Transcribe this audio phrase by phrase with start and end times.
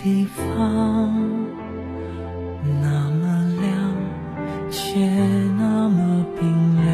[0.00, 1.12] 地方，
[2.80, 3.24] 那么
[3.60, 3.70] 亮，
[4.70, 4.96] 却
[5.58, 6.46] 那么冰
[6.84, 6.86] 凉。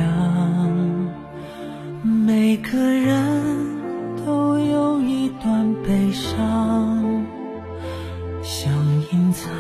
[2.03, 3.77] 每个人
[4.25, 7.25] 都有一段悲伤，
[8.43, 8.73] 想
[9.13, 9.51] 隐藏，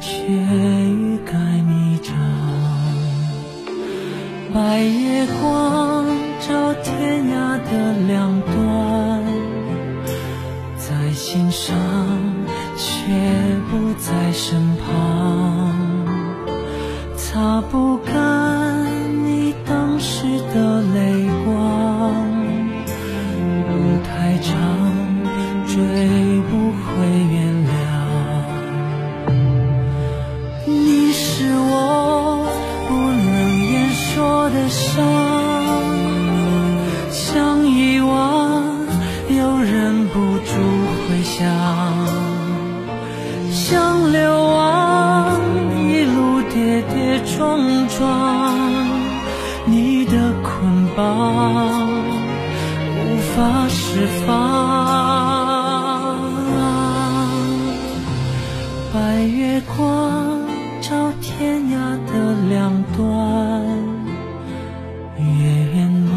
[0.00, 2.14] 却欲盖弥彰。
[4.54, 6.06] 白月光
[6.40, 9.22] 照天涯的两端，
[10.78, 11.76] 在心上，
[14.08, 15.74] 在身旁，
[17.14, 17.97] 擦不
[50.98, 51.06] 捆绑
[52.96, 52.98] 无
[53.36, 54.26] 法释放。
[58.92, 60.40] 白月光
[60.80, 61.76] 照天涯
[62.06, 62.98] 的两端，
[65.18, 65.22] 越
[65.76, 66.12] 圆满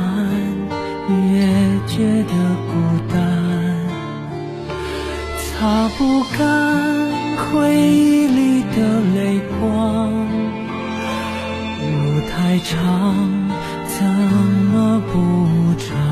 [1.29, 1.45] 越
[1.85, 1.93] 觉
[2.23, 2.33] 得
[2.65, 2.73] 孤
[3.13, 3.15] 单，
[5.37, 5.99] 擦不
[6.35, 6.39] 干
[7.37, 8.77] 回忆里的
[9.13, 10.09] 泪光，
[11.81, 12.79] 路太长，
[14.01, 16.10] 怎么不长？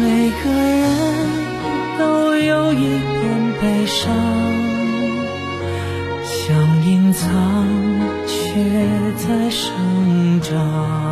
[0.00, 0.82] 每个人
[1.98, 4.12] 都有一点悲伤，
[6.24, 7.28] 想隐藏，
[8.26, 8.32] 却
[9.16, 9.70] 在生
[10.40, 11.11] 长。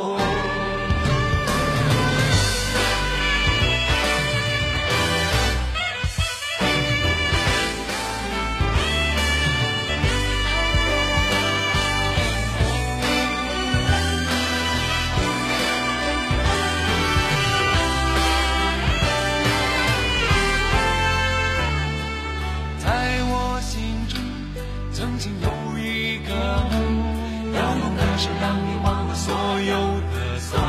[29.13, 29.75] 所有
[30.11, 30.59] 的痛。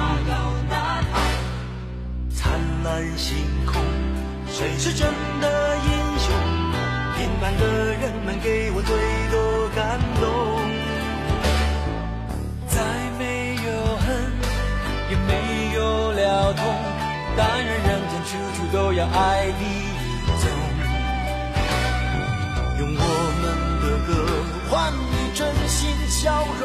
[2.35, 3.37] 灿烂星
[3.67, 3.81] 空，
[4.49, 5.09] 谁是真
[5.41, 6.35] 的英雄？
[7.17, 7.63] 平凡的
[7.95, 8.91] 人们给我最
[9.31, 10.23] 多感动。
[12.67, 12.77] 再
[13.19, 13.67] 没有
[13.99, 14.07] 恨，
[15.11, 15.31] 也没
[15.75, 16.63] 有了痛，
[17.37, 20.45] 但愿人间处处都有爱的影踪。
[22.81, 23.01] 用我
[23.41, 23.45] 们
[23.83, 24.11] 的歌
[24.69, 25.79] 换你真心
[26.09, 26.65] 笑容，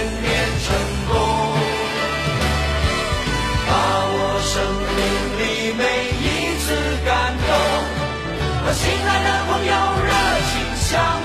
[10.91, 11.20] 一